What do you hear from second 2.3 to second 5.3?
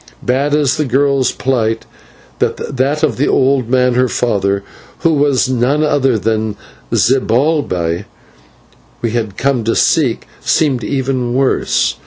that of the old man her father, who